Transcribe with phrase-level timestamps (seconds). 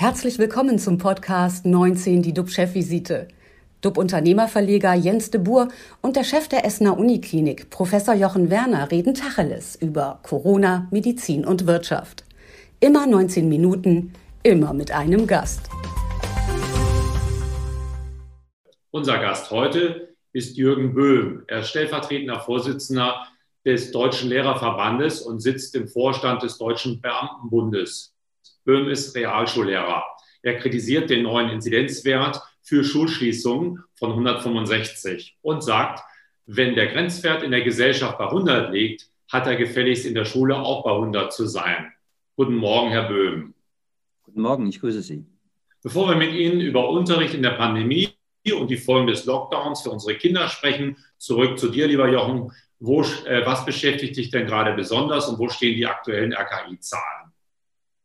[0.00, 3.26] Herzlich willkommen zum Podcast 19, die DUB-Chefvisite.
[3.80, 5.66] DUB-Unternehmerverleger Jens de Boer
[6.02, 11.66] und der Chef der Essener Uniklinik, Professor Jochen Werner, reden Tacheles über Corona, Medizin und
[11.66, 12.22] Wirtschaft.
[12.78, 14.12] Immer 19 Minuten,
[14.44, 15.68] immer mit einem Gast.
[18.92, 21.42] Unser Gast heute ist Jürgen Böhm.
[21.48, 23.26] Er ist stellvertretender Vorsitzender
[23.66, 28.14] des Deutschen Lehrerverbandes und sitzt im Vorstand des Deutschen Beamtenbundes.
[28.68, 30.04] Böhm ist Realschullehrer.
[30.42, 36.04] Er kritisiert den neuen Inzidenzwert für Schulschließungen von 165 und sagt,
[36.44, 40.58] wenn der Grenzwert in der Gesellschaft bei 100 liegt, hat er gefälligst in der Schule
[40.58, 41.90] auch bei 100 zu sein.
[42.36, 43.54] Guten Morgen, Herr Böhm.
[44.24, 45.24] Guten Morgen, ich grüße Sie.
[45.82, 48.10] Bevor wir mit Ihnen über Unterricht in der Pandemie
[48.54, 52.52] und die Folgen des Lockdowns für unsere Kinder sprechen, zurück zu dir, lieber Jochen.
[52.80, 57.27] Wo, äh, was beschäftigt dich denn gerade besonders und wo stehen die aktuellen RKI-Zahlen?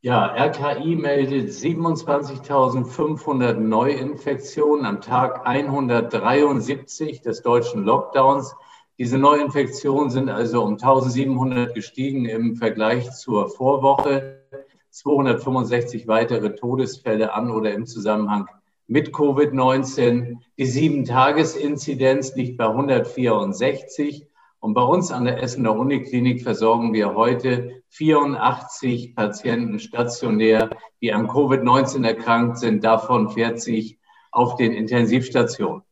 [0.05, 8.53] Ja, RKI meldet 27.500 Neuinfektionen am Tag 173 des deutschen Lockdowns.
[8.97, 14.41] Diese Neuinfektionen sind also um 1700 gestiegen im Vergleich zur Vorwoche.
[14.89, 18.49] 265 weitere Todesfälle an oder im Zusammenhang
[18.87, 20.39] mit Covid-19.
[20.57, 24.27] Die Sieben-Tages-Inzidenz liegt bei 164.
[24.59, 31.27] Und bei uns an der Essener Uniklinik versorgen wir heute 84 Patienten stationär, die an
[31.27, 33.99] Covid-19 erkrankt sind, davon 40
[34.31, 35.83] auf den Intensivstationen.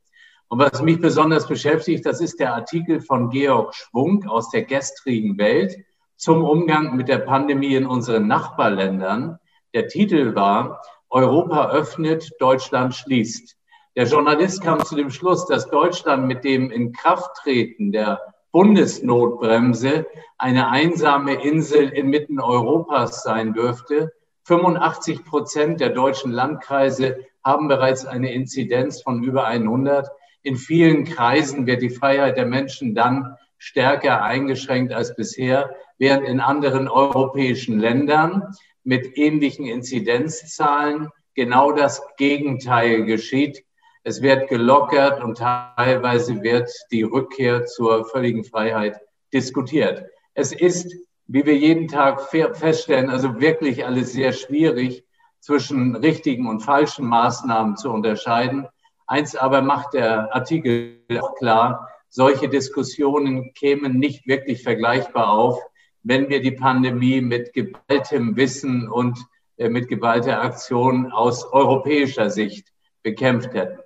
[0.48, 5.38] Und was mich besonders beschäftigt, das ist der Artikel von Georg Schwung aus der gestrigen
[5.38, 5.78] Welt
[6.18, 9.38] zum Umgang mit der Pandemie in unseren Nachbarländern.
[9.74, 13.58] Der Titel war Europa öffnet, Deutschland schließt.
[13.96, 20.08] Der Journalist kam zu dem Schluss, dass Deutschland mit dem Inkrafttreten der Bundesnotbremse
[20.38, 24.12] eine einsame Insel inmitten Europas sein dürfte.
[24.44, 30.10] 85 Prozent der deutschen Landkreise haben bereits eine Inzidenz von über 100.
[30.44, 36.40] In vielen Kreisen wird die Freiheit der Menschen dann stärker eingeschränkt als bisher, während in
[36.40, 43.64] anderen europäischen Ländern mit ähnlichen Inzidenzzahlen genau das Gegenteil geschieht.
[44.04, 49.00] Es wird gelockert und teilweise wird die Rückkehr zur völligen Freiheit
[49.32, 50.06] diskutiert.
[50.34, 50.96] Es ist,
[51.28, 55.06] wie wir jeden Tag feststellen, also wirklich alles sehr schwierig
[55.40, 58.68] zwischen richtigen und falschen Maßnahmen zu unterscheiden.
[59.06, 65.62] Eins aber macht der Artikel auch klar, solche Diskussionen kämen nicht wirklich vergleichbar auf,
[66.02, 69.20] wenn wir die Pandemie mit geballtem Wissen und
[69.58, 72.74] äh, mit geballter Aktion aus europäischer Sicht
[73.04, 73.81] bekämpft hätten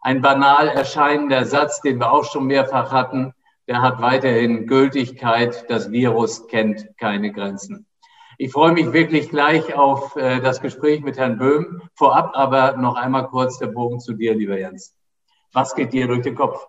[0.00, 3.34] ein banal erscheinender Satz, den wir auch schon mehrfach hatten,
[3.66, 5.66] der hat weiterhin Gültigkeit.
[5.68, 7.86] Das Virus kennt keine Grenzen.
[8.38, 11.82] Ich freue mich wirklich gleich auf äh, das Gespräch mit Herrn Böhm.
[11.94, 14.94] Vorab aber noch einmal kurz der Bogen zu dir, lieber Jens.
[15.52, 16.66] Was geht dir durch den Kopf?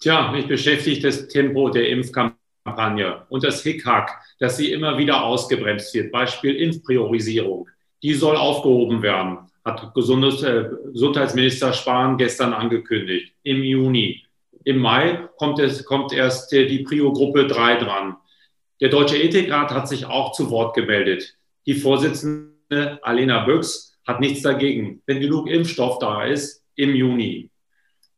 [0.00, 5.94] Tja, mich beschäftigt das Tempo der Impfkampagne und das Hickhack, dass sie immer wieder ausgebremst
[5.94, 6.10] wird.
[6.10, 7.68] Beispiel Impfpriorisierung.
[8.02, 9.38] Die soll aufgehoben werden
[9.70, 14.24] hat äh, Gesundheitsminister Spahn gestern angekündigt, im Juni.
[14.64, 18.16] Im Mai kommt, es, kommt erst die Prio-Gruppe 3 dran.
[18.80, 21.36] Der Deutsche Ethikrat hat sich auch zu Wort gemeldet.
[21.66, 27.50] Die Vorsitzende Alena Büchs hat nichts dagegen, wenn genug Impfstoff da ist, im Juni.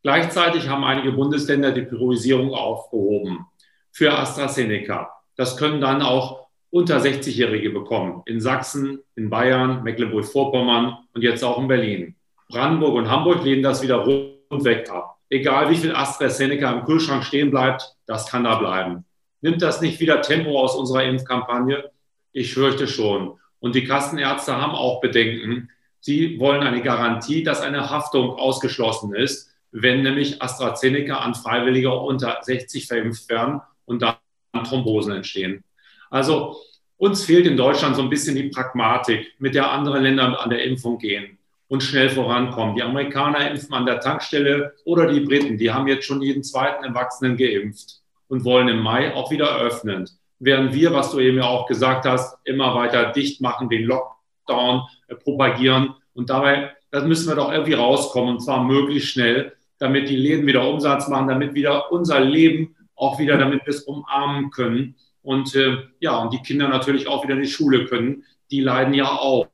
[0.01, 3.45] Gleichzeitig haben einige Bundesländer die Priorisierung aufgehoben
[3.91, 5.11] für AstraZeneca.
[5.35, 6.42] Das können dann auch
[6.73, 8.23] unter 60-Jährige bekommen.
[8.25, 12.15] In Sachsen, in Bayern, Mecklenburg-Vorpommern und jetzt auch in Berlin.
[12.49, 15.19] Brandenburg und Hamburg lehnen das wieder rundweg ab.
[15.29, 19.05] Egal wie viel AstraZeneca im Kühlschrank stehen bleibt, das kann da bleiben.
[19.41, 21.91] Nimmt das nicht wieder Tempo aus unserer Impfkampagne?
[22.31, 23.37] Ich fürchte schon.
[23.59, 25.69] Und die Kassenärzte haben auch Bedenken.
[25.99, 32.39] Sie wollen eine Garantie, dass eine Haftung ausgeschlossen ist, wenn nämlich AstraZeneca an Freiwillige unter
[32.41, 34.15] 60 verimpft werden und dann
[34.63, 35.63] Thrombosen entstehen.
[36.13, 36.57] Also
[36.97, 40.63] uns fehlt in Deutschland so ein bisschen die Pragmatik, mit der andere Länder an der
[40.63, 41.39] Impfung gehen
[41.69, 42.75] und schnell vorankommen.
[42.75, 46.83] Die Amerikaner impfen an der Tankstelle oder die Briten, die haben jetzt schon jeden zweiten
[46.83, 50.07] Erwachsenen geimpft und wollen im Mai auch wieder öffnen.
[50.37, 54.83] Während wir, was du eben ja auch gesagt hast, immer weiter dicht machen, den Lockdown
[55.07, 55.95] äh, propagieren.
[56.13, 60.45] Und dabei, das müssen wir doch irgendwie rauskommen und zwar möglichst schnell, damit die Läden
[60.45, 65.55] wieder Umsatz machen, damit wieder unser Leben auch wieder, damit wir es umarmen können und
[65.55, 68.23] äh, ja, und die Kinder natürlich auch wieder in die Schule können.
[68.51, 69.47] Die leiden ja auch.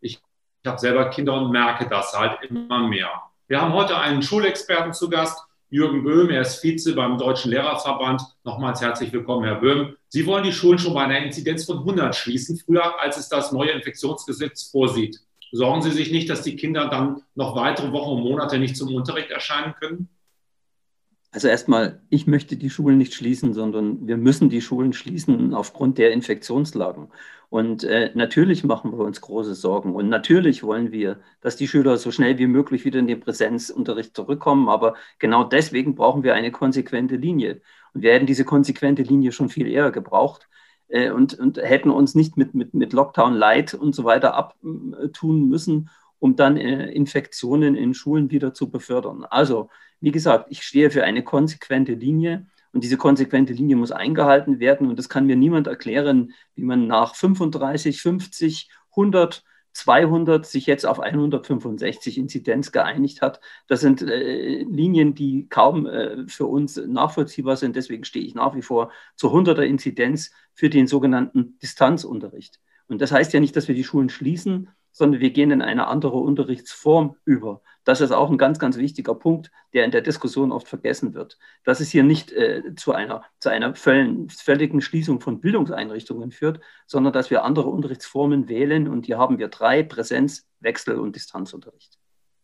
[0.00, 0.20] Ich,
[0.62, 3.10] ich habe selber Kinder und merke das halt immer mehr.
[3.48, 6.30] Wir haben heute einen Schulexperten zu Gast, Jürgen Böhm.
[6.30, 8.22] Er ist Vize beim Deutschen Lehrerverband.
[8.44, 9.96] Nochmals herzlich willkommen, Herr Böhm.
[10.08, 13.52] Sie wollen die Schulen schon bei einer Inzidenz von 100 schließen, früher als es das
[13.52, 15.18] neue Infektionsgesetz vorsieht.
[15.52, 18.94] Sorgen Sie sich nicht, dass die Kinder dann noch weitere Wochen und Monate nicht zum
[18.94, 20.08] Unterricht erscheinen können?
[21.32, 25.96] Also erstmal, ich möchte die Schulen nicht schließen, sondern wir müssen die Schulen schließen aufgrund
[25.98, 27.08] der Infektionslagen.
[27.50, 29.94] Und äh, natürlich machen wir uns große Sorgen.
[29.94, 34.14] Und natürlich wollen wir, dass die Schüler so schnell wie möglich wieder in den Präsenzunterricht
[34.16, 34.68] zurückkommen.
[34.68, 37.60] Aber genau deswegen brauchen wir eine konsequente Linie.
[37.94, 40.48] Und wir hätten diese konsequente Linie schon viel eher gebraucht
[40.88, 45.48] äh, und, und hätten uns nicht mit, mit, mit Lockdown Light und so weiter abtun
[45.48, 49.24] müssen, um dann äh, Infektionen in Schulen wieder zu befördern.
[49.24, 49.68] Also,
[50.00, 54.88] wie gesagt, ich stehe für eine konsequente Linie und diese konsequente Linie muss eingehalten werden
[54.88, 60.84] und das kann mir niemand erklären, wie man nach 35, 50, 100 200 sich jetzt
[60.84, 63.40] auf 165 Inzidenz geeinigt hat.
[63.68, 67.76] Das sind äh, Linien, die kaum äh, für uns nachvollziehbar sind.
[67.76, 72.58] Deswegen stehe ich nach wie vor zur 100er Inzidenz für den sogenannten Distanzunterricht.
[72.88, 75.86] Und das heißt ja nicht, dass wir die Schulen schließen, sondern wir gehen in eine
[75.86, 77.62] andere Unterrichtsform über.
[77.84, 81.38] Das ist auch ein ganz, ganz wichtiger Punkt, der in der Diskussion oft vergessen wird.
[81.64, 87.12] Dass es hier nicht äh, zu einer, zu einer völligen Schließung von Bildungseinrichtungen führt, sondern
[87.12, 88.88] dass wir andere Unterrichtsformen wählen.
[88.88, 91.98] Und hier haben wir drei, Präsenz, Wechsel und Distanzunterricht.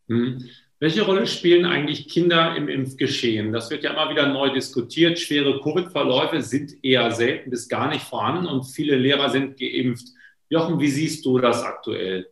[0.08, 0.48] Hm.
[0.78, 3.50] Welche Rolle spielen eigentlich Kinder im Impfgeschehen?
[3.50, 5.18] Das wird ja immer wieder neu diskutiert.
[5.18, 10.08] Schwere Covid-Verläufe sind eher selten bis gar nicht vorhanden und viele Lehrer sind geimpft.
[10.50, 12.28] Jochen, wie siehst du das aktuell?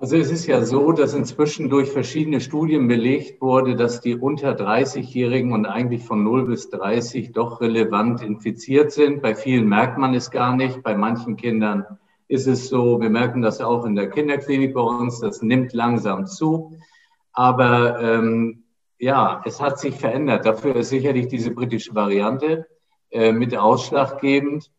[0.00, 4.52] Also es ist ja so, dass inzwischen durch verschiedene Studien belegt wurde, dass die unter
[4.52, 9.20] 30-Jährigen und eigentlich von 0 bis 30 doch relevant infiziert sind.
[9.20, 10.82] Bei vielen merkt man es gar nicht.
[10.82, 11.84] Bei manchen Kindern
[12.28, 16.24] ist es so, wir merken das auch in der Kinderklinik bei uns, das nimmt langsam
[16.24, 16.78] zu.
[17.34, 18.62] Aber ähm,
[18.98, 20.46] ja, es hat sich verändert.
[20.46, 22.66] Dafür ist sicherlich diese britische Variante
[23.10, 24.70] äh, mit ausschlaggebend.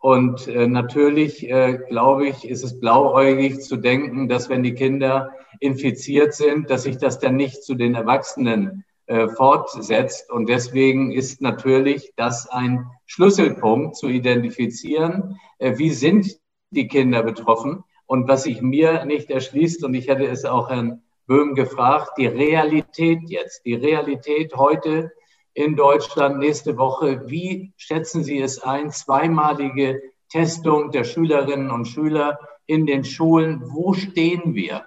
[0.00, 5.30] Und äh, natürlich, äh, glaube ich, ist es blauäugig zu denken, dass wenn die Kinder
[5.60, 10.30] infiziert sind, dass sich das dann nicht zu den Erwachsenen äh, fortsetzt.
[10.30, 16.38] Und deswegen ist natürlich das ein Schlüsselpunkt zu identifizieren, äh, wie sind
[16.70, 17.84] die Kinder betroffen.
[18.06, 22.26] Und was sich mir nicht erschließt, und ich hätte es auch Herrn Böhm gefragt, die
[22.26, 25.12] Realität jetzt, die Realität heute
[25.54, 27.28] in Deutschland nächste Woche.
[27.28, 28.90] Wie schätzen Sie es ein?
[28.90, 33.62] Zweimalige Testung der Schülerinnen und Schüler in den Schulen.
[33.64, 34.86] Wo stehen wir?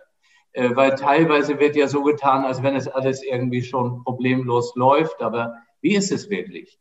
[0.53, 5.21] Äh, weil teilweise wird ja so getan, als wenn es alles irgendwie schon problemlos läuft.
[5.21, 6.79] Aber wie ist es wirklich?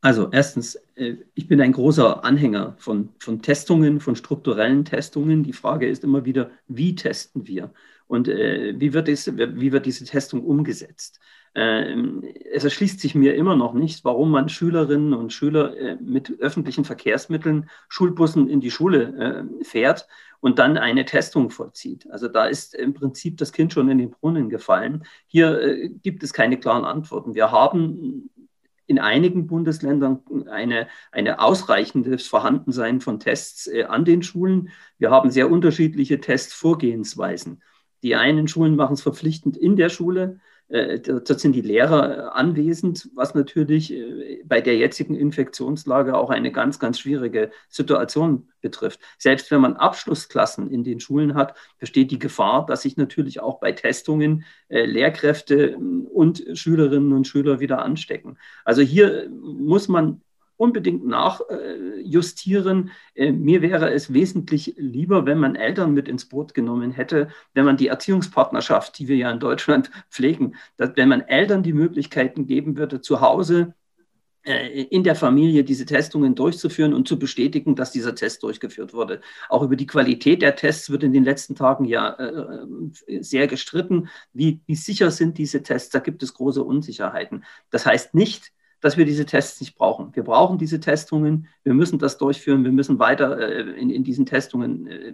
[0.00, 5.42] Also erstens, äh, ich bin ein großer Anhänger von, von Testungen, von strukturellen Testungen.
[5.42, 7.72] Die Frage ist immer wieder, wie testen wir
[8.06, 11.18] und äh, wie, wird es, wie wird diese Testung umgesetzt?
[11.54, 16.38] Ähm, es erschließt sich mir immer noch nicht, warum man Schülerinnen und Schüler äh, mit
[16.40, 20.06] öffentlichen Verkehrsmitteln, Schulbussen in die Schule äh, fährt
[20.40, 22.10] und dann eine Testung vollzieht.
[22.10, 25.04] Also da ist im Prinzip das Kind schon in den Brunnen gefallen.
[25.26, 27.34] Hier äh, gibt es keine klaren Antworten.
[27.34, 28.30] Wir haben
[28.86, 34.70] in einigen Bundesländern eine, eine ausreichendes Vorhandensein von Tests an den Schulen.
[34.96, 37.62] Wir haben sehr unterschiedliche Testvorgehensweisen.
[38.02, 43.08] Die einen Schulen machen es verpflichtend in der Schule, dort sind die Lehrer äh, anwesend,
[43.14, 49.00] was natürlich äh, bei der jetzigen Infektionslage auch eine ganz, ganz schwierige Situation betrifft.
[49.16, 53.60] Selbst wenn man Abschlussklassen in den Schulen hat, besteht die Gefahr, dass sich natürlich auch
[53.60, 58.36] bei Testungen Lehrkräfte und Schülerinnen und Schüler wieder anstecken.
[58.64, 60.20] Also hier muss man
[60.58, 62.90] unbedingt nachjustieren.
[63.14, 67.64] Äh, mir wäre es wesentlich lieber, wenn man Eltern mit ins Boot genommen hätte, wenn
[67.64, 72.46] man die Erziehungspartnerschaft, die wir ja in Deutschland pflegen, dass, wenn man Eltern die Möglichkeiten
[72.46, 73.74] geben würde, zu Hause
[74.42, 79.20] äh, in der Familie diese Testungen durchzuführen und zu bestätigen, dass dieser Test durchgeführt wurde.
[79.48, 84.08] Auch über die Qualität der Tests wird in den letzten Tagen ja äh, sehr gestritten.
[84.32, 85.90] Wie, wie sicher sind diese Tests?
[85.90, 87.44] Da gibt es große Unsicherheiten.
[87.70, 90.14] Das heißt nicht, dass wir diese Tests nicht brauchen.
[90.14, 94.26] Wir brauchen diese Testungen, wir müssen das durchführen, wir müssen weiter äh, in, in, diesen
[94.26, 95.12] Testungen äh,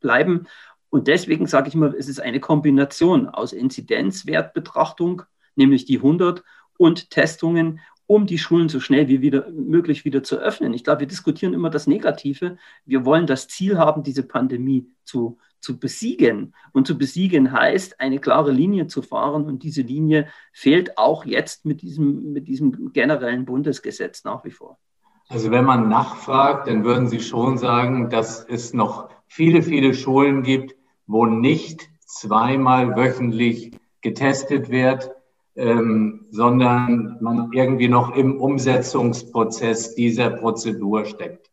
[0.00, 0.46] bleiben.
[0.90, 5.22] Und deswegen sage ich immer, es ist eine Kombination aus Inzidenzwertbetrachtung,
[5.56, 6.42] nämlich die 100,
[6.76, 10.74] und Testungen, um die Schulen so schnell wie wieder, möglich wieder zu öffnen.
[10.74, 12.56] Ich glaube, wir diskutieren immer das Negative.
[12.84, 16.54] Wir wollen das Ziel haben, diese Pandemie zu, zu besiegen.
[16.72, 19.46] Und zu besiegen heißt, eine klare Linie zu fahren.
[19.46, 24.78] Und diese Linie fehlt auch jetzt mit diesem, mit diesem generellen Bundesgesetz nach wie vor.
[25.28, 30.42] Also wenn man nachfragt, dann würden Sie schon sagen, dass es noch viele, viele Schulen
[30.42, 30.74] gibt,
[31.06, 35.10] wo nicht zweimal wöchentlich getestet wird,
[35.54, 41.51] ähm, sondern man irgendwie noch im Umsetzungsprozess dieser Prozedur steckt.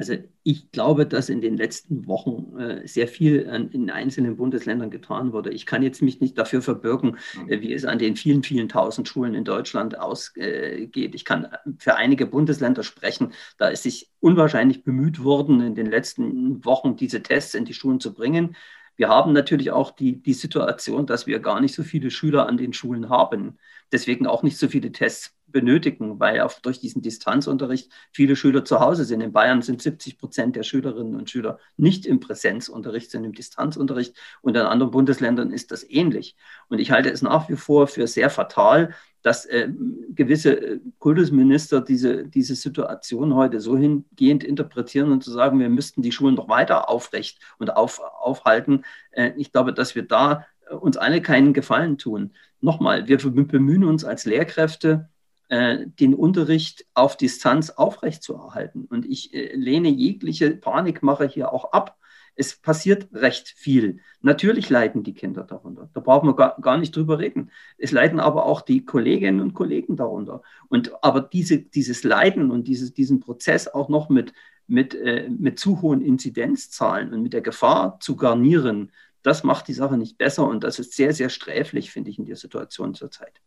[0.00, 0.14] Also
[0.44, 5.34] ich glaube, dass in den letzten Wochen äh, sehr viel an, in einzelnen Bundesländern getan
[5.34, 5.50] wurde.
[5.50, 9.08] Ich kann jetzt mich nicht dafür verbürgen, äh, wie es an den vielen, vielen tausend
[9.08, 10.96] Schulen in Deutschland ausgeht.
[10.96, 13.34] Äh, ich kann für einige Bundesländer sprechen.
[13.58, 18.00] Da ist sich unwahrscheinlich bemüht worden, in den letzten Wochen diese Tests in die Schulen
[18.00, 18.56] zu bringen.
[18.96, 22.56] Wir haben natürlich auch die, die Situation, dass wir gar nicht so viele Schüler an
[22.56, 23.58] den Schulen haben.
[23.92, 28.80] Deswegen auch nicht so viele Tests benötigen, weil auch durch diesen Distanzunterricht viele Schüler zu
[28.80, 29.20] Hause sind.
[29.20, 34.16] In Bayern sind 70 Prozent der Schülerinnen und Schüler nicht im Präsenzunterricht, sondern im Distanzunterricht.
[34.42, 36.36] Und in anderen Bundesländern ist das ähnlich.
[36.68, 39.68] Und ich halte es nach wie vor für sehr fatal, dass äh,
[40.14, 46.02] gewisse äh, Kultusminister diese, diese Situation heute so hingehend interpretieren und zu sagen, wir müssten
[46.02, 48.84] die Schulen noch weiter aufrecht und auf, aufhalten.
[49.10, 52.32] Äh, ich glaube, dass wir da äh, uns alle keinen Gefallen tun.
[52.60, 55.09] Nochmal, wir bemühen uns als Lehrkräfte,
[55.50, 58.84] den Unterricht auf Distanz aufrechtzuerhalten.
[58.84, 61.98] Und ich äh, lehne jegliche Panikmache hier auch ab.
[62.36, 63.98] Es passiert recht viel.
[64.20, 65.90] Natürlich leiden die Kinder darunter.
[65.92, 67.50] Da brauchen wir gar, gar nicht drüber reden.
[67.78, 70.42] Es leiden aber auch die Kolleginnen und Kollegen darunter.
[70.68, 74.32] Und aber diese, dieses Leiden und dieses, diesen Prozess auch noch mit,
[74.68, 78.92] mit, äh, mit zu hohen Inzidenzzahlen und mit der Gefahr zu garnieren,
[79.22, 80.46] das macht die Sache nicht besser.
[80.46, 83.40] Und das ist sehr, sehr sträflich, finde ich, in der Situation zurzeit.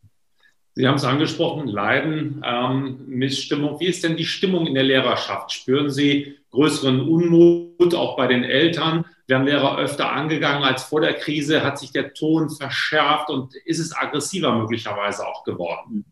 [0.75, 3.79] Sie haben es angesprochen, Leiden, ähm, Missstimmung.
[3.79, 5.51] Wie ist denn die Stimmung in der Lehrerschaft?
[5.51, 9.05] Spüren Sie größeren Unmut auch bei den Eltern?
[9.27, 11.63] Werden Lehrer öfter angegangen als vor der Krise?
[11.63, 16.05] Hat sich der Ton verschärft und ist es aggressiver möglicherweise auch geworden?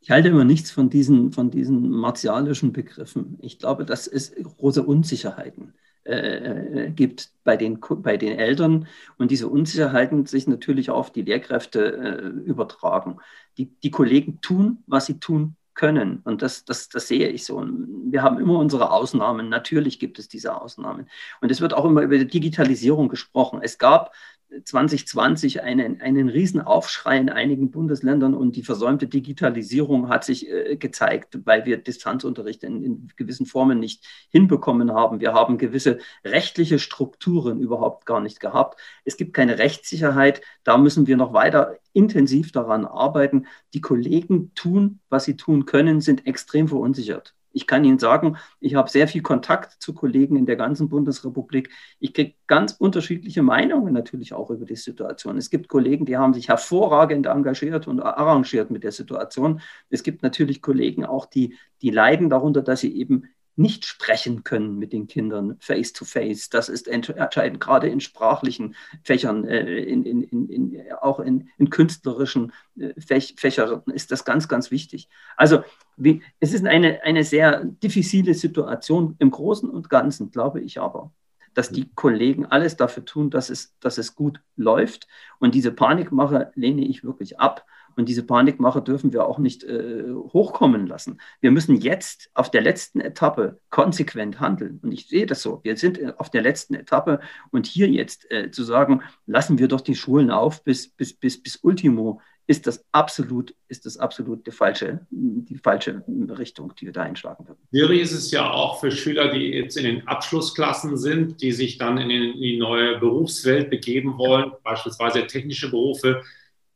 [0.00, 3.38] Ich halte immer nichts von diesen, von diesen martialischen Begriffen.
[3.42, 5.74] Ich glaube, das ist große Unsicherheiten.
[6.08, 8.88] Äh, äh, gibt bei den, bei den Eltern
[9.18, 13.18] und diese Unsicherheiten sich natürlich auf die Lehrkräfte äh, übertragen.
[13.58, 16.22] Die, die Kollegen tun, was sie tun können.
[16.24, 17.62] Und das, das, das sehe ich so.
[18.10, 19.50] Wir haben immer unsere Ausnahmen.
[19.50, 21.10] Natürlich gibt es diese Ausnahmen.
[21.42, 23.60] Und es wird auch immer über die Digitalisierung gesprochen.
[23.62, 24.14] Es gab
[24.64, 30.76] 2020 einen, einen riesen Aufschrei in einigen Bundesländern und die versäumte Digitalisierung hat sich äh,
[30.76, 35.20] gezeigt, weil wir Distanzunterricht in, in, gewissen Formen nicht hinbekommen haben.
[35.20, 38.80] Wir haben gewisse rechtliche Strukturen überhaupt gar nicht gehabt.
[39.04, 40.40] Es gibt keine Rechtssicherheit.
[40.64, 43.46] Da müssen wir noch weiter intensiv daran arbeiten.
[43.74, 47.34] Die Kollegen tun, was sie tun können, sind extrem verunsichert.
[47.52, 51.70] Ich kann Ihnen sagen, ich habe sehr viel Kontakt zu Kollegen in der ganzen Bundesrepublik.
[51.98, 55.36] Ich kriege ganz unterschiedliche Meinungen natürlich auch über die Situation.
[55.36, 59.60] Es gibt Kollegen, die haben sich hervorragend engagiert und arrangiert mit der Situation.
[59.90, 63.24] Es gibt natürlich Kollegen auch, die, die leiden darunter, dass sie eben
[63.58, 66.48] nicht sprechen können mit den Kindern face to face.
[66.48, 72.94] Das ist entscheidend, gerade in sprachlichen Fächern, äh, in, in, in, auch in, künstlerischen äh,
[73.00, 75.08] Fächern ist das ganz, ganz wichtig.
[75.36, 75.62] Also
[75.96, 81.10] wie, es ist eine, eine sehr diffizile Situation im Großen und Ganzen, glaube ich aber
[81.54, 85.08] dass die Kollegen alles dafür tun, dass es, dass es gut läuft.
[85.40, 87.66] Und diese Panikmache lehne ich wirklich ab.
[87.98, 91.20] Und diese Panikmache dürfen wir auch nicht äh, hochkommen lassen.
[91.40, 94.78] Wir müssen jetzt auf der letzten Etappe konsequent handeln.
[94.84, 95.58] Und ich sehe das so.
[95.64, 97.18] Wir sind äh, auf der letzten Etappe.
[97.50, 101.42] Und hier jetzt äh, zu sagen, lassen wir doch die Schulen auf bis, bis, bis,
[101.42, 106.92] bis Ultimo, ist das absolut, ist das absolut die falsche, die falsche Richtung, die wir
[106.92, 107.58] da einschlagen würden.
[107.70, 111.78] Schwierig ist es ja auch für Schüler, die jetzt in den Abschlussklassen sind, die sich
[111.78, 116.22] dann in, in die neue Berufswelt begeben wollen, beispielsweise technische Berufe.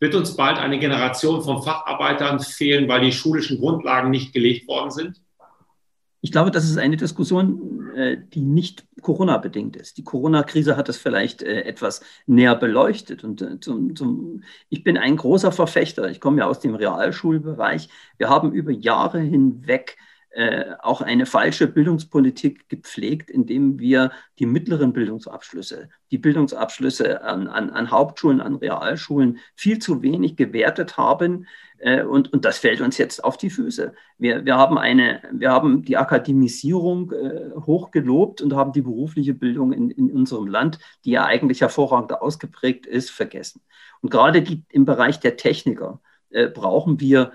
[0.02, 4.90] Wird uns bald eine Generation von Facharbeitern fehlen, weil die schulischen Grundlagen nicht gelegt worden
[4.90, 5.21] sind?
[6.21, 9.99] Ich glaube, das ist eine Diskussion, äh, die nicht Corona-bedingt ist.
[9.99, 13.23] Die Corona-Krise hat es vielleicht äh, etwas näher beleuchtet.
[13.23, 16.11] Und äh, zum, zum, ich bin ein großer Verfechter.
[16.11, 17.88] Ich komme ja aus dem Realschulbereich.
[18.18, 19.99] Wir haben über Jahre hinweg
[20.35, 27.69] äh, auch eine falsche Bildungspolitik gepflegt, indem wir die mittleren Bildungsabschlüsse, die Bildungsabschlüsse an, an,
[27.69, 31.47] an Hauptschulen, an Realschulen viel zu wenig gewertet haben.
[31.77, 33.93] Äh, und, und das fällt uns jetzt auf die Füße.
[34.17, 39.75] Wir, wir, haben, eine, wir haben die Akademisierung äh, hochgelobt und haben die berufliche Bildung
[39.75, 43.61] in, in unserem Land, die ja eigentlich hervorragend ausgeprägt ist, vergessen.
[44.01, 47.33] Und gerade die, im Bereich der Techniker äh, brauchen wir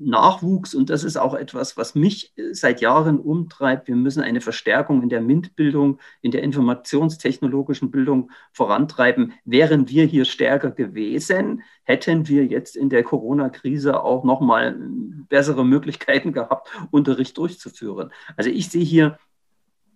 [0.00, 3.88] Nachwuchs und das ist auch etwas, was mich äh, seit Jahren umtreibt.
[3.88, 9.32] Wir müssen eine Verstärkung in der MINT-Bildung, in der informationstechnologischen Bildung vorantreiben.
[9.44, 15.64] Wären wir hier stärker gewesen, hätten wir jetzt in der Corona-Krise auch nochmal äh, bessere
[15.64, 18.10] Möglichkeiten gehabt, Unterricht durchzuführen.
[18.36, 19.18] Also ich sehe hier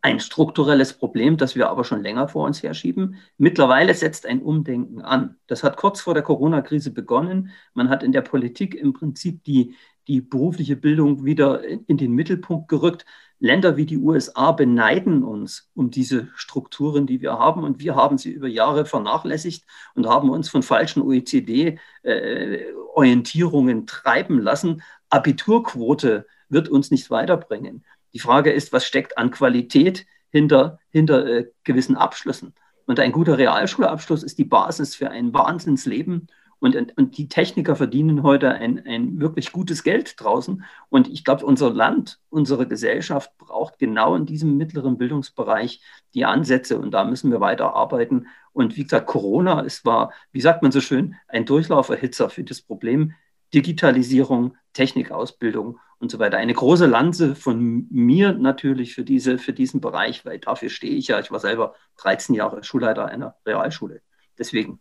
[0.03, 3.17] ein strukturelles Problem, das wir aber schon länger vor uns herschieben.
[3.37, 5.37] Mittlerweile setzt ein Umdenken an.
[5.47, 7.51] Das hat kurz vor der Corona-Krise begonnen.
[7.75, 9.75] Man hat in der Politik im Prinzip die,
[10.07, 13.05] die berufliche Bildung wieder in den Mittelpunkt gerückt.
[13.41, 17.63] Länder wie die USA beneiden uns um diese Strukturen, die wir haben.
[17.63, 19.65] Und wir haben sie über Jahre vernachlässigt
[19.95, 24.83] und haben uns von falschen OECD-Orientierungen treiben lassen.
[25.11, 27.85] Abiturquote wird uns nicht weiterbringen.
[28.13, 32.55] Die Frage ist, was steckt an Qualität hinter, hinter äh, gewissen Abschlüssen?
[32.87, 36.29] Und ein guter Realschulabschluss ist die Basis für ein Wahnsinnsleben.
[36.61, 40.65] Und, und die Techniker verdienen heute ein, ein wirklich gutes Geld draußen.
[40.89, 45.83] Und ich glaube, unser Land, unsere Gesellschaft braucht genau in diesem mittleren Bildungsbereich
[46.15, 46.79] die Ansätze.
[46.79, 48.27] Und da müssen wir weiter arbeiten.
[48.53, 52.63] Und wie gesagt, Corona, es war, wie sagt man so schön, ein Durchlauferhitzer für das
[52.63, 53.13] Problem
[53.55, 56.39] Digitalisierung, Technikausbildung und so weiter.
[56.39, 61.09] Eine große Lanze von mir natürlich für, diese, für diesen Bereich, weil dafür stehe ich
[61.09, 61.19] ja.
[61.21, 64.03] Ich war selber 13 Jahre Schulleiter einer Realschule.
[64.39, 64.81] Deswegen.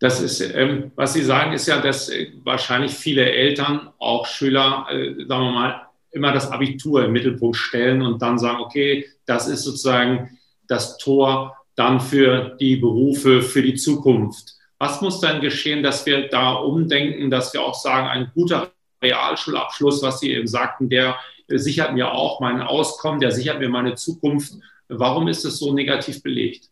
[0.00, 4.86] Das ist, ähm, was Sie sagen, ist ja, dass äh, wahrscheinlich viele Eltern, auch Schüler,
[4.90, 9.48] äh, sagen wir mal, immer das Abitur im Mittelpunkt stellen und dann sagen, okay, das
[9.48, 14.57] ist sozusagen das Tor dann für die Berufe, für die Zukunft.
[14.78, 20.02] Was muss dann geschehen, dass wir da umdenken, dass wir auch sagen, ein guter Realschulabschluss,
[20.02, 21.16] was Sie eben sagten, der
[21.48, 24.54] sichert mir auch mein Auskommen, der sichert mir meine Zukunft.
[24.88, 26.70] Warum ist es so negativ belegt?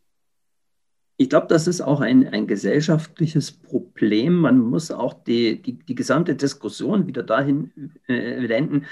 [1.19, 4.35] Ich glaube, das ist auch ein, ein gesellschaftliches Problem.
[4.35, 8.87] Man muss auch die, die, die gesamte Diskussion wieder dahin äh, wenden,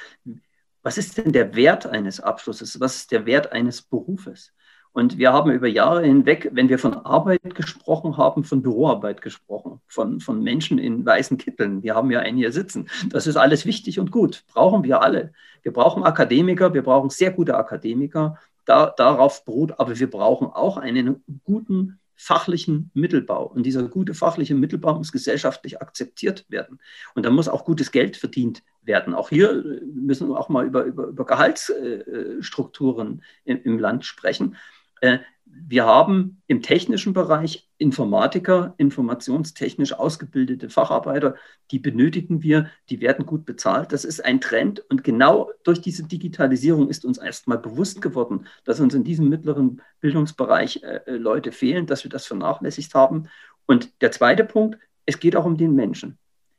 [0.83, 2.79] was ist denn der Wert eines Abschlusses?
[2.79, 4.53] Was ist der Wert eines Berufes?
[4.95, 9.81] Und wir haben über Jahre hinweg, wenn wir von Arbeit gesprochen haben, von Büroarbeit gesprochen,
[9.89, 11.83] von, von Menschen in weißen Kitteln.
[11.83, 12.89] Wir haben ja einen hier sitzen.
[13.11, 14.45] Das ist alles wichtig und gut.
[14.47, 15.33] Brauchen wir alle.
[15.63, 18.39] Wir brauchen Akademiker, wir brauchen sehr gute Akademiker.
[18.67, 23.47] Da, darauf beruht, aber wir brauchen auch einen guten fachlichen Mittelbau.
[23.47, 26.79] Und dieser gute fachliche Mittelbau muss gesellschaftlich akzeptiert werden.
[27.17, 29.13] Und da muss auch gutes Geld verdient werden.
[29.13, 34.57] Auch hier müssen wir auch mal über, über, über Gehaltsstrukturen im, im Land sprechen.
[35.05, 41.37] Äh, wir haben im technischen Bereich Informatiker, informationstechnisch ausgebildete Facharbeiter,
[41.71, 43.93] die benötigen wir, die werden gut bezahlt.
[43.93, 48.81] Das ist ein Trend und genau durch diese Digitalisierung ist uns erstmal bewusst geworden, dass
[48.81, 53.29] uns in diesem mittleren Bildungsbereich äh, äh, Leute fehlen, dass wir das vernachlässigt haben.
[53.67, 56.19] Und der zweite Punkt, es geht auch um den Menschen.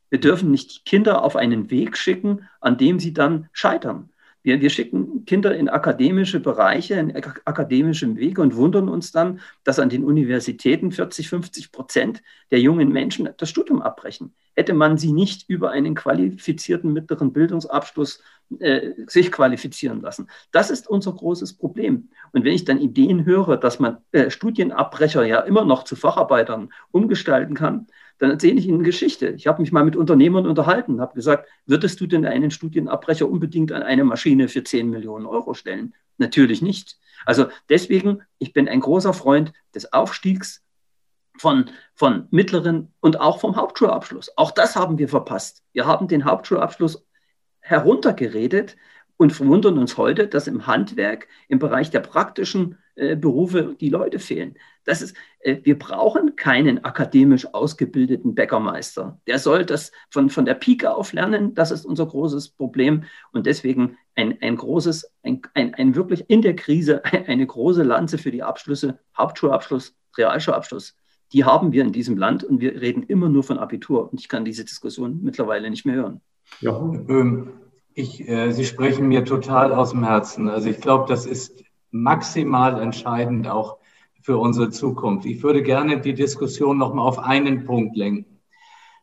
[0.10, 4.10] Wir dürfen nicht Kinder auf einen Weg schicken, an dem sie dann scheitern.
[4.46, 9.80] Wir, wir schicken Kinder in akademische Bereiche, in akademischen Wege und wundern uns dann, dass
[9.80, 14.36] an den Universitäten 40, 50 Prozent der jungen Menschen das Studium abbrechen.
[14.56, 18.22] Hätte man sie nicht über einen qualifizierten mittleren Bildungsabschluss
[18.60, 20.28] äh, sich qualifizieren lassen.
[20.52, 22.10] Das ist unser großes Problem.
[22.32, 26.70] Und wenn ich dann Ideen höre, dass man äh, Studienabbrecher ja immer noch zu Facharbeitern
[26.92, 29.30] umgestalten kann, dann erzähle ich Ihnen Geschichte.
[29.30, 33.72] Ich habe mich mal mit Unternehmern unterhalten, habe gesagt, würdest du denn einen Studienabbrecher unbedingt
[33.72, 35.94] an eine Maschine für 10 Millionen Euro stellen?
[36.18, 36.98] Natürlich nicht.
[37.26, 40.64] Also deswegen, ich bin ein großer Freund des Aufstiegs
[41.38, 44.38] von, von mittleren und auch vom Hauptschulabschluss.
[44.38, 45.64] Auch das haben wir verpasst.
[45.74, 47.06] Wir haben den Hauptschulabschluss
[47.60, 48.78] heruntergeredet
[49.18, 54.20] und verwundern uns heute, dass im Handwerk, im Bereich der praktischen äh, Berufe die Leute
[54.20, 54.56] fehlen.
[54.86, 59.20] Das ist, äh, wir brauchen keinen akademisch ausgebildeten Bäckermeister.
[59.28, 61.54] Der soll das von, von der Pike auf lernen.
[61.56, 63.04] Das ist unser großes Problem.
[63.32, 68.18] Und deswegen ein, ein großes, ein, ein, ein wirklich in der Krise eine große Lanze
[68.18, 70.96] für die Abschlüsse, Hauptschulabschluss, Realschulabschluss.
[71.34, 74.12] Die haben wir in diesem Land und wir reden immer nur von Abitur.
[74.12, 76.22] Und ich kann diese Diskussion mittlerweile nicht mehr hören.
[76.62, 76.78] Ja,
[77.10, 77.52] ähm,
[77.96, 80.50] ich, äh, Sie sprechen mir total aus dem Herzen.
[80.50, 83.78] Also ich glaube, das ist maximal entscheidend auch
[84.22, 85.26] für unsere Zukunft.
[85.26, 88.42] Ich würde gerne die Diskussion noch mal auf einen Punkt lenken.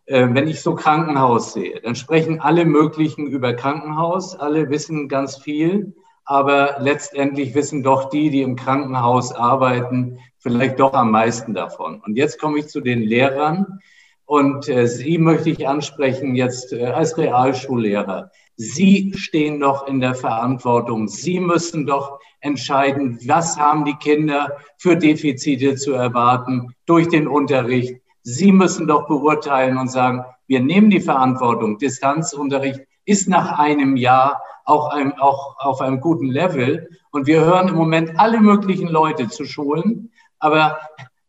[0.05, 5.39] Äh, wenn ich so Krankenhaus sehe, dann sprechen alle möglichen über Krankenhaus, alle wissen ganz
[5.39, 12.03] viel, aber letztendlich wissen doch die, die im Krankenhaus arbeiten, vielleicht doch am meisten davon.
[12.05, 13.81] Und jetzt komme ich zu den Lehrern.
[14.27, 18.31] Und äh, Sie möchte ich ansprechen jetzt äh, als Realschullehrer.
[18.57, 21.09] Sie stehen doch in der Verantwortung.
[21.09, 28.01] Sie müssen doch entscheiden, was haben die Kinder für Defizite zu erwarten durch den Unterricht.
[28.23, 31.79] Sie müssen doch beurteilen und sagen, wir nehmen die Verantwortung.
[31.79, 36.89] Distanzunterricht ist nach einem Jahr auch, ein, auch auf einem guten Level.
[37.11, 40.13] Und wir hören im Moment alle möglichen Leute zu Schulen.
[40.39, 40.79] Aber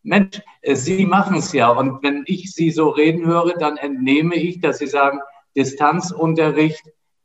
[0.04, 1.70] Mensch, äh, Sie machen es ja.
[1.70, 5.20] Und wenn ich Sie so reden höre, dann entnehme ich, dass Sie sagen,
[5.56, 6.84] Distanzunterricht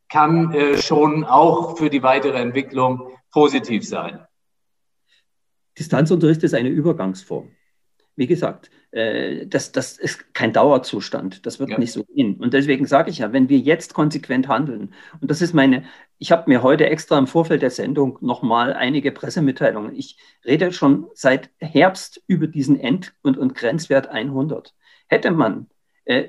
[0.08, 4.20] kann äh, schon auch für die weitere Entwicklung positiv sein.
[5.78, 7.50] Distanzunterricht ist eine Übergangsform.
[8.16, 11.46] wie gesagt, äh, das, das ist kein Dauerzustand.
[11.46, 11.78] Das wird ja.
[11.78, 12.36] nicht so gehen.
[12.36, 15.84] Und deswegen sage ich ja, wenn wir jetzt konsequent handeln, und das ist meine,
[16.18, 19.94] ich habe mir heute extra im Vorfeld der Sendung nochmal einige Pressemitteilungen.
[19.94, 24.74] Ich rede schon seit Herbst über diesen End- und, und Grenzwert 100.
[25.06, 25.68] Hätte man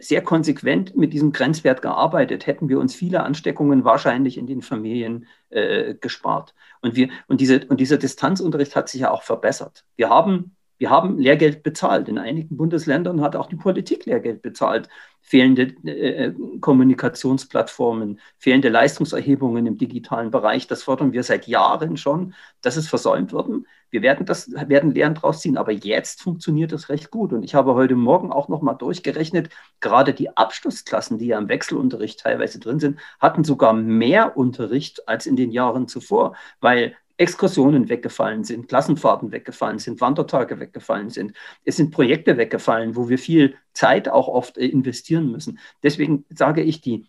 [0.01, 5.25] sehr konsequent mit diesem Grenzwert gearbeitet, hätten wir uns viele Ansteckungen wahrscheinlich in den Familien
[5.49, 6.53] äh, gespart.
[6.81, 9.85] Und, wir, und, diese, und dieser Distanzunterricht hat sich ja auch verbessert.
[9.95, 12.07] Wir haben wir haben Lehrgeld bezahlt.
[12.07, 14.87] In einigen Bundesländern hat auch die Politik Lehrgeld bezahlt.
[15.21, 22.33] Fehlende äh, Kommunikationsplattformen, fehlende Leistungserhebungen im digitalen Bereich, das fordern wir seit Jahren schon.
[22.61, 23.67] Das ist versäumt worden.
[23.91, 27.33] Wir werden, das, werden Lehren draus ziehen, aber jetzt funktioniert das recht gut.
[27.33, 29.49] Und ich habe heute Morgen auch noch mal durchgerechnet,
[29.79, 35.25] gerade die Abschlussklassen, die ja im Wechselunterricht teilweise drin sind, hatten sogar mehr Unterricht als
[35.25, 41.33] in den Jahren zuvor, weil Exkursionen weggefallen sind, Klassenfahrten weggefallen sind, Wandertage weggefallen sind.
[41.65, 45.59] Es sind Projekte weggefallen, wo wir viel Zeit auch oft äh, investieren müssen.
[45.83, 47.07] Deswegen sage ich, die,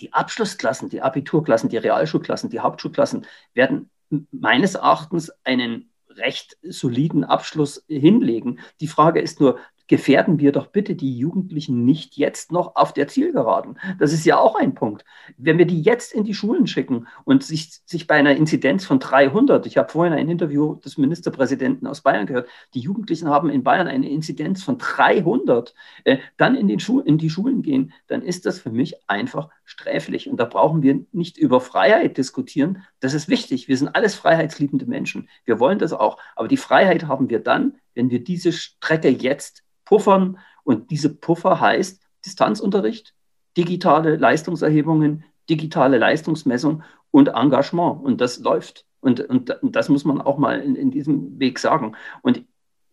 [0.00, 3.24] die Abschlussklassen, die Abiturklassen, die Realschulklassen, die Hauptschulklassen
[3.54, 3.88] werden
[4.32, 8.60] meines Erachtens einen recht soliden Abschluss hinlegen.
[8.80, 13.08] Die Frage ist nur, gefährden wir doch bitte die Jugendlichen nicht jetzt noch auf der
[13.08, 13.78] Zielgeraden.
[13.98, 15.04] Das ist ja auch ein Punkt.
[15.36, 18.98] Wenn wir die jetzt in die Schulen schicken und sich, sich bei einer Inzidenz von
[18.98, 23.62] 300, ich habe vorhin ein Interview des Ministerpräsidenten aus Bayern gehört, die Jugendlichen haben in
[23.62, 28.46] Bayern eine Inzidenz von 300, äh, dann in, den in die Schulen gehen, dann ist
[28.46, 30.28] das für mich einfach sträflich.
[30.28, 32.82] Und da brauchen wir nicht über Freiheit diskutieren.
[33.00, 33.68] Das ist wichtig.
[33.68, 35.28] Wir sind alles freiheitsliebende Menschen.
[35.44, 36.18] Wir wollen das auch.
[36.34, 40.38] Aber die Freiheit haben wir dann, wenn wir diese Strecke jetzt puffern.
[40.62, 43.14] Und diese Puffer heißt Distanzunterricht,
[43.56, 48.04] digitale Leistungserhebungen, digitale Leistungsmessung und Engagement.
[48.04, 48.84] Und das läuft.
[49.00, 51.96] Und, und, und das muss man auch mal in, in, diesem Weg sagen.
[52.22, 52.44] Und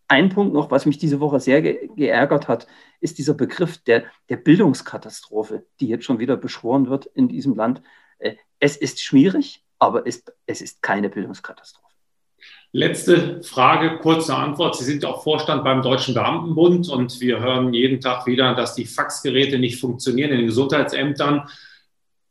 [0.07, 2.67] ein Punkt noch, was mich diese Woche sehr ge geärgert hat,
[2.99, 7.81] ist dieser Begriff der, der Bildungskatastrophe, die jetzt schon wieder beschworen wird in diesem Land.
[8.19, 11.92] Äh, es ist schwierig, aber es, es ist keine Bildungskatastrophe.
[12.75, 14.75] Letzte Frage, kurze Antwort.
[14.75, 18.85] Sie sind auch Vorstand beim Deutschen Beamtenbund und wir hören jeden Tag wieder, dass die
[18.85, 21.47] Faxgeräte nicht funktionieren in den Gesundheitsämtern.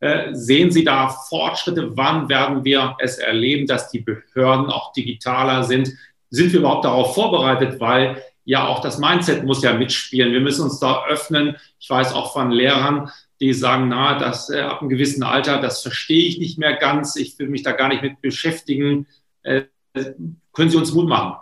[0.01, 1.97] Äh, sehen Sie da Fortschritte?
[1.97, 5.93] Wann werden wir es erleben, dass die Behörden auch digitaler sind?
[6.29, 7.79] Sind wir überhaupt darauf vorbereitet?
[7.79, 10.33] Weil ja auch das Mindset muss ja mitspielen.
[10.33, 11.55] Wir müssen uns da öffnen.
[11.79, 15.83] Ich weiß auch von Lehrern, die sagen, na, das äh, ab einem gewissen Alter, das
[15.83, 17.15] verstehe ich nicht mehr ganz.
[17.15, 19.07] Ich will mich da gar nicht mit beschäftigen.
[19.45, 21.37] Äh, können Sie uns Mut machen?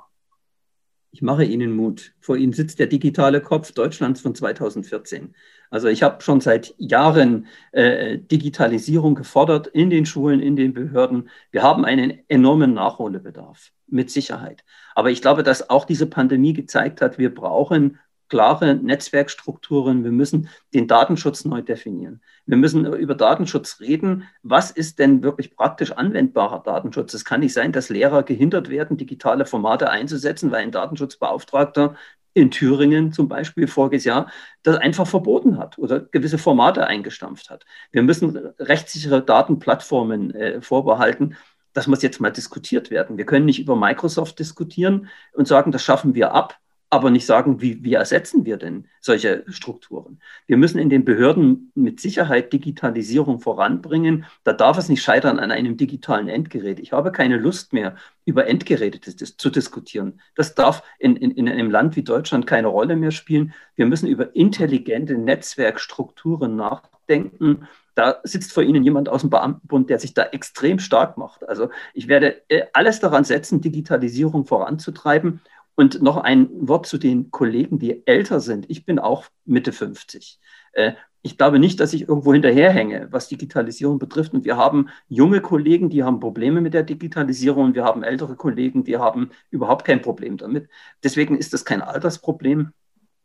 [1.13, 2.13] Ich mache Ihnen Mut.
[2.21, 5.35] Vor Ihnen sitzt der digitale Kopf Deutschlands von 2014.
[5.69, 11.29] Also ich habe schon seit Jahren äh, Digitalisierung gefordert in den Schulen, in den Behörden.
[11.51, 14.65] Wir haben einen enormen Nachholbedarf, mit Sicherheit.
[14.95, 17.99] Aber ich glaube, dass auch diese Pandemie gezeigt hat, wir brauchen
[18.31, 20.05] klare Netzwerkstrukturen.
[20.05, 22.23] Wir müssen den Datenschutz neu definieren.
[22.47, 24.25] Wir müssen über Datenschutz reden.
[24.43, 27.13] Was ist denn wirklich praktisch anwendbarer Datenschutz?
[27.13, 31.97] Es kann nicht sein, dass Lehrer gehindert werden, digitale Formate einzusetzen, weil ein Datenschutzbeauftragter
[32.33, 34.31] in Thüringen zum Beispiel voriges Jahr
[34.63, 37.65] das einfach verboten hat oder gewisse Formate eingestampft hat.
[37.91, 41.37] Wir müssen rechtssichere Datenplattformen äh, vorbehalten.
[41.73, 43.19] Das muss jetzt mal diskutiert werden.
[43.19, 46.59] Wir können nicht über Microsoft diskutieren und sagen, das schaffen wir ab
[46.93, 50.21] aber nicht sagen, wie, wie ersetzen wir denn solche Strukturen.
[50.49, 54.27] Wir müssen in den Behörden mit Sicherheit Digitalisierung voranbringen.
[54.43, 56.81] Da darf es nicht scheitern an einem digitalen Endgerät.
[56.81, 60.21] Ich habe keine Lust mehr, über Endgeräte zu diskutieren.
[60.35, 63.55] Das darf in, in, in einem Land wie Deutschland keine Rolle mehr spielen.
[63.77, 67.69] Wir müssen über intelligente Netzwerkstrukturen nachdenken.
[67.95, 71.49] Da sitzt vor Ihnen jemand aus dem Beamtenbund, der sich da extrem stark macht.
[71.49, 75.41] Also ich werde äh, alles daran setzen, Digitalisierung voranzutreiben
[75.81, 78.69] und noch ein Wort zu den Kollegen, die älter sind.
[78.69, 80.39] Ich bin auch Mitte 50.
[80.73, 84.35] Äh, ich glaube nicht, dass ich irgendwo hinterherhänge, was Digitalisierung betrifft.
[84.35, 87.65] Und wir haben junge Kollegen, die haben Probleme mit der Digitalisierung.
[87.65, 90.69] Und wir haben ältere Kollegen, die haben überhaupt kein Problem damit.
[91.03, 92.73] Deswegen ist das kein Altersproblem.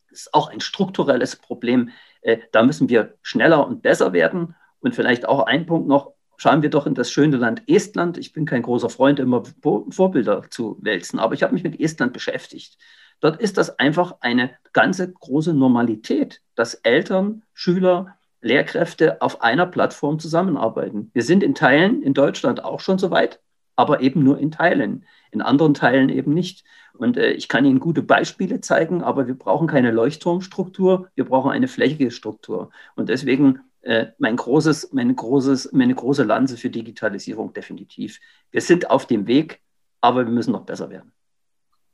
[0.09, 1.89] Es ist auch ein strukturelles Problem.
[2.21, 4.55] Äh, da müssen wir schneller und besser werden.
[4.79, 8.17] Und vielleicht auch ein Punkt noch, schauen wir doch in das schöne Land Estland.
[8.17, 9.43] Ich bin kein großer Freund, immer
[9.89, 12.77] Vorbilder zu wälzen, aber ich habe mich mit Estland beschäftigt.
[13.19, 20.19] Dort ist das einfach eine ganze große Normalität, dass Eltern, Schüler, Lehrkräfte auf einer Plattform
[20.19, 21.09] zusammenarbeiten.
[21.13, 23.39] Wir sind in Teilen in Deutschland auch schon so weit,
[23.75, 26.63] aber eben nur in Teilen, in anderen Teilen eben nicht.
[26.93, 31.51] Und äh, ich kann Ihnen gute Beispiele zeigen, aber wir brauchen keine Leuchtturmstruktur, wir brauchen
[31.51, 32.69] eine flächige Struktur.
[32.95, 38.19] Und deswegen äh, mein großes, meine, großes, meine große Lanze für Digitalisierung definitiv.
[38.49, 39.61] Wir sind auf dem Weg,
[40.01, 41.11] aber wir müssen noch besser werden.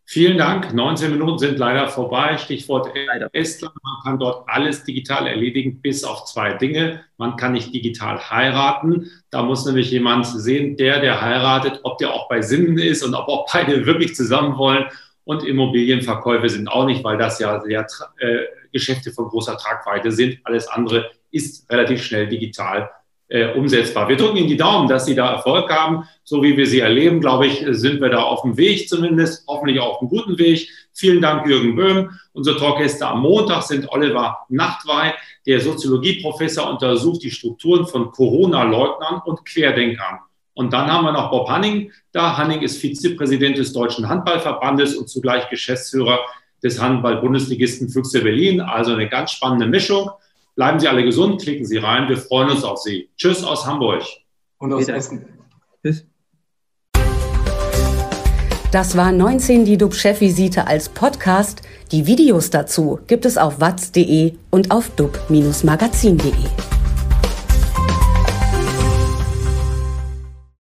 [0.05, 0.73] Vielen Dank.
[0.73, 2.37] 19 Minuten sind leider vorbei.
[2.37, 3.29] Stichwort leider.
[3.33, 3.75] Estland.
[3.83, 7.03] Man kann dort alles digital erledigen, bis auf zwei Dinge.
[7.17, 9.09] Man kann nicht digital heiraten.
[9.29, 13.13] Da muss nämlich jemand sehen, der, der heiratet, ob der auch bei Sinnen ist und
[13.13, 14.85] ob auch beide wirklich zusammen wollen.
[15.23, 17.85] Und Immobilienverkäufe sind auch nicht, weil das ja sehr
[18.17, 18.39] äh,
[18.71, 20.39] Geschäfte von großer Tragweite sind.
[20.45, 22.89] Alles andere ist relativ schnell digital
[23.31, 24.09] äh, umsetzbar.
[24.09, 26.03] Wir drücken Ihnen die Daumen, dass Sie da Erfolg haben.
[26.23, 29.79] So wie wir Sie erleben, glaube ich, sind wir da auf dem Weg zumindest, hoffentlich
[29.79, 30.69] auch auf einem guten Weg.
[30.93, 32.11] Vielen Dank, Jürgen Böhm.
[32.33, 35.13] Unsere Talkgäste am Montag sind Oliver Nachtwey,
[35.45, 40.19] der Soziologieprofessor, untersucht die Strukturen von Corona-Leugnern und Querdenkern.
[40.53, 42.37] Und dann haben wir noch Bob Hanning da.
[42.37, 46.19] Hanning ist Vizepräsident des Deutschen Handballverbandes und zugleich Geschäftsführer
[46.61, 48.59] des Handball-Bundesligisten Füchse Berlin.
[48.59, 50.11] Also eine ganz spannende Mischung.
[50.55, 52.09] Bleiben Sie alle gesund, klicken Sie rein.
[52.09, 53.09] Wir freuen uns auf Sie.
[53.15, 54.03] Tschüss aus Hamburg.
[54.57, 55.25] Und aus Essen.
[55.83, 56.05] Tschüss.
[58.71, 61.61] Das war 19 die DUB-Chefvisite als Podcast.
[61.91, 66.80] Die Videos dazu gibt es auf watz.de und auf dub-magazin.de.